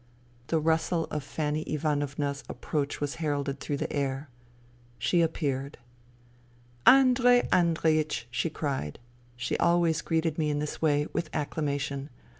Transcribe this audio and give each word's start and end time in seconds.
The 0.47 0.57
rustle 0.59 1.05
of 1.11 1.23
Fanny 1.23 1.61
Ivanovna's 1.71 2.43
approach 2.49 2.99
was 2.99 3.17
heralded 3.21 3.59
through 3.59 3.77
the 3.77 3.93
air. 3.93 4.31
She 4.97 5.21
appeared." 5.21 5.77
Andrei 6.97 7.47
Andreiech!" 7.53 8.23
she 8.31 8.49
cried. 8.49 8.97
She 9.35 9.57
always 9.57 10.01
greeted 10.01 10.39
me 10.39 10.49
in 10.49 10.57
this 10.57 10.81
way, 10.81 11.05
with 11.13 11.29
acclamation. 11.35 12.09